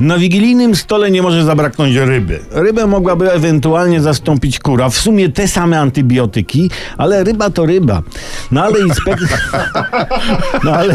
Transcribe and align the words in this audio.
Na 0.00 0.18
wigilijnym 0.18 0.76
stole 0.76 1.10
nie 1.10 1.22
może 1.22 1.44
zabraknąć 1.44 1.96
ryby. 1.96 2.40
Rybę 2.50 2.86
mogłaby 2.86 3.32
ewentualnie 3.32 4.00
zastąpić 4.00 4.58
kura. 4.58 4.88
W 4.88 4.98
sumie 4.98 5.28
te 5.28 5.48
same 5.48 5.80
antybiotyki, 5.80 6.70
ale 6.98 7.24
ryba 7.24 7.50
to 7.50 7.66
ryba. 7.66 8.02
No 8.50 8.62
ale 8.62 8.80
inspekcja... 8.80 9.36
No 10.64 10.72
ale... 10.72 10.94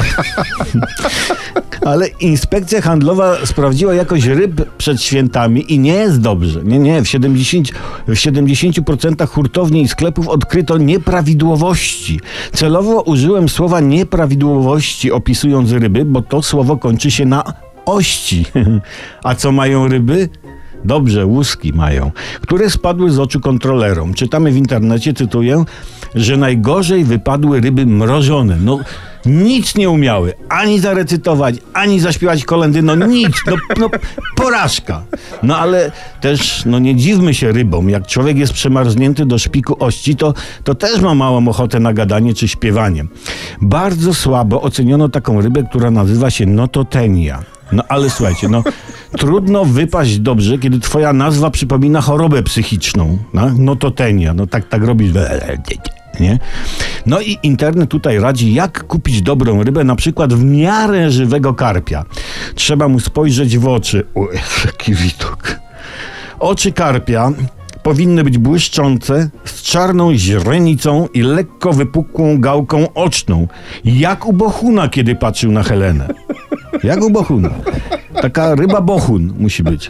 Ale 1.86 2.08
inspekcja 2.08 2.82
handlowa 2.82 3.46
sprawdziła 3.46 3.94
jakość 3.94 4.26
ryb 4.26 4.70
przed 4.78 5.02
świętami 5.02 5.74
i 5.74 5.80
nie 5.80 5.94
jest 5.94 6.22
dobrze. 6.22 6.62
Nie, 6.64 6.80
nie. 6.80 7.02
W 7.02 7.06
70%, 7.06 7.74
w 8.08 8.12
70% 8.12 9.28
hurtowni 9.28 9.82
i 9.82 9.88
sklepów 9.88 10.28
odkryto 10.28 10.78
nieprawidłowości. 10.78 12.20
Celowo 12.54 13.02
użyłem 13.02 13.50
słowa 13.50 13.80
nieprawidłowości 13.80 15.12
opisując 15.12 15.72
ryby, 15.72 16.06
bo 16.06 16.22
to 16.22 16.42
słowo 16.42 16.78
kończy 16.78 17.12
się 17.12 17.26
na 17.26 17.44
ości. 17.92 18.46
A 19.24 19.36
co 19.36 19.52
mają 19.52 19.88
ryby? 19.88 20.30
Dobrze, 20.86 21.26
łuski 21.26 21.74
mają, 21.74 22.12
które 22.42 22.70
spadły 22.70 23.12
z 23.12 23.20
oczu 23.20 23.40
kontrolerom. 23.40 24.14
Czytamy 24.14 24.52
w 24.52 24.58
internecie, 24.58 25.14
cytuję, 25.14 25.64
że 26.16 26.38
najgorzej 26.38 27.06
wypadły 27.06 27.62
ryby 27.62 27.86
mrożone. 27.86 28.58
No, 28.62 28.80
nic 29.26 29.76
nie 29.76 29.90
umiały. 29.90 30.34
Ani 30.50 30.80
zarecytować, 30.80 31.56
ani 31.74 32.00
zaśpiewać 32.00 32.46
kolendy. 32.46 32.82
No 32.82 32.96
nic. 32.96 33.36
No, 33.48 33.56
no 33.80 33.90
porażka. 34.36 35.02
No 35.44 35.58
ale 35.58 35.92
też, 36.22 36.64
no 36.66 36.80
nie 36.80 36.96
dziwmy 36.96 37.34
się 37.34 37.52
rybom. 37.52 37.90
Jak 37.90 38.08
człowiek 38.08 38.38
jest 38.38 38.54
przemarznięty 38.54 39.26
do 39.26 39.38
szpiku 39.38 39.84
ości, 39.84 40.16
to, 40.16 40.34
to 40.64 40.76
też 40.76 41.02
ma 41.02 41.16
małą 41.16 41.48
ochotę 41.48 41.80
na 41.80 41.94
gadanie 41.94 42.34
czy 42.34 42.48
śpiewanie. 42.48 43.06
Bardzo 43.62 44.14
słabo 44.14 44.62
oceniono 44.62 45.10
taką 45.10 45.42
rybę, 45.42 45.64
która 45.64 45.92
nazywa 45.92 46.30
się 46.30 46.46
nototenia. 46.46 47.44
No 47.72 47.84
ale 47.90 48.10
słuchajcie, 48.10 48.50
no 48.50 48.64
trudno 49.18 49.66
wypaść 49.66 50.20
dobrze, 50.20 50.58
kiedy 50.58 50.80
twoja 50.80 51.14
nazwa 51.14 51.50
przypomina 51.50 52.02
chorobę 52.02 52.44
psychiczną. 52.44 53.18
No, 53.34 53.50
nototenia. 53.58 54.34
No 54.34 54.48
tak, 54.48 54.68
tak 54.70 54.84
robisz. 54.84 55.12
Nie? 56.20 56.40
No 57.06 57.22
i 57.22 57.38
internet 57.44 57.90
tutaj 57.90 58.20
radzi, 58.20 58.54
jak 58.54 58.84
kupić 58.84 59.22
dobrą 59.22 59.64
rybę, 59.64 59.84
na 59.84 59.96
przykład 59.96 60.34
w 60.34 60.44
miarę 60.44 61.12
żywego 61.12 61.54
karpia. 61.54 62.06
Trzeba 62.56 62.88
mu 62.88 63.00
spojrzeć 63.00 63.58
w 63.58 63.68
oczy. 63.68 64.06
O, 64.16 64.28
jaki 64.66 64.96
widok. 64.96 65.60
Oczy 66.40 66.72
karpia 66.72 67.32
powinny 67.84 68.24
być 68.24 68.38
błyszczące, 68.38 69.30
z 69.46 69.62
czarną 69.62 70.14
źrenicą 70.14 71.08
i 71.14 71.22
lekko 71.22 71.74
wypukłą 71.74 72.42
gałką 72.42 72.94
oczną. 72.94 73.48
Jak 73.86 74.26
u 74.26 74.34
Bohuna, 74.34 74.90
kiedy 74.90 75.16
patrzył 75.16 75.52
na 75.52 75.64
Helenę. 75.64 76.08
Jak 76.84 77.04
u 77.04 77.10
Bohuna. 77.10 77.50
Taka 78.22 78.56
ryba 78.56 78.82
bohun 78.82 79.34
musi 79.40 79.64
być. 79.64 79.90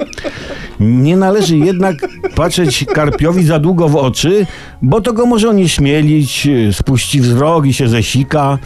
Nie 0.80 1.17
należy 1.17 1.58
jednak 1.58 1.95
patrzeć 2.36 2.86
karpiowi 2.94 3.44
za 3.44 3.59
długo 3.59 3.89
w 3.89 3.95
oczy, 3.95 4.45
bo 4.81 5.02
to 5.02 5.13
go 5.13 5.25
może 5.25 5.49
onieśmielić, 5.49 6.47
spuści 6.71 7.21
wzrok 7.21 7.66
i 7.66 7.73
się 7.73 7.88
zesika, 7.88 8.58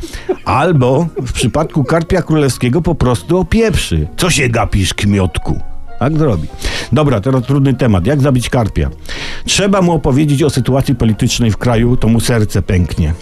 albo 0.46 1.08
w 1.18 1.34
przypadku 1.34 1.84
karpia 1.84 2.22
królewskiego 2.22 2.82
po 2.82 2.96
prostu 2.96 3.38
opieprzy. 3.38 4.08
Co 4.18 4.30
się 4.30 4.50
gapisz, 4.50 4.94
kmiotku? 4.94 5.73
Tak 6.00 6.18
zrobi. 6.18 6.48
Dobra, 6.92 7.22
teraz 7.22 7.44
trudny 7.44 7.74
temat. 7.74 8.06
Jak 8.06 8.22
zabić 8.22 8.50
karpia? 8.50 8.90
Trzeba 9.46 9.82
mu 9.82 9.92
opowiedzieć 9.92 10.44
o 10.44 10.50
sytuacji 10.50 10.96
politycznej 10.96 11.52
w 11.52 11.58
kraju, 11.58 11.98
to 11.98 12.08
mu 12.08 12.20
serce 12.20 12.62
pęknie. 12.62 13.14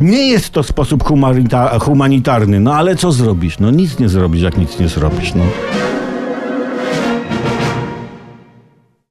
Nie 0.00 0.28
jest 0.28 0.50
to 0.50 0.62
sposób 0.62 1.04
humanita 1.04 1.78
humanitarny, 1.78 2.60
no 2.60 2.74
ale 2.74 2.96
co 2.96 3.12
zrobisz? 3.12 3.58
No 3.58 3.70
nic 3.70 3.98
nie 3.98 4.08
zrobisz, 4.08 4.42
jak 4.42 4.58
nic 4.58 4.78
nie 4.78 4.88
zrobisz. 4.88 5.34
No. 5.34 5.44